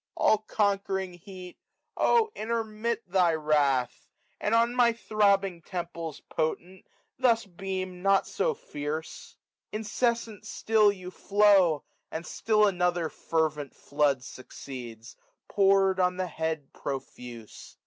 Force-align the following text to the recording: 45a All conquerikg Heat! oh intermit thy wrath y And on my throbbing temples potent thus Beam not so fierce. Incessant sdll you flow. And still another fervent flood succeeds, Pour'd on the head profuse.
45a 0.01 0.03
All 0.29 0.39
conquerikg 0.47 1.19
Heat! 1.19 1.57
oh 1.95 2.31
intermit 2.33 3.03
thy 3.07 3.35
wrath 3.35 4.07
y 4.09 4.47
And 4.47 4.55
on 4.55 4.73
my 4.73 4.93
throbbing 4.93 5.61
temples 5.61 6.21
potent 6.27 6.85
thus 7.19 7.45
Beam 7.45 8.01
not 8.01 8.25
so 8.25 8.55
fierce. 8.55 9.37
Incessant 9.71 10.41
sdll 10.43 10.95
you 10.97 11.11
flow. 11.11 11.83
And 12.09 12.25
still 12.25 12.65
another 12.65 13.09
fervent 13.09 13.75
flood 13.75 14.23
succeeds, 14.23 15.17
Pour'd 15.47 15.99
on 15.99 16.17
the 16.17 16.25
head 16.25 16.73
profuse. 16.73 17.77